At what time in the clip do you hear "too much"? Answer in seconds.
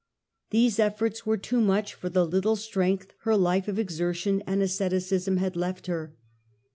1.37-1.93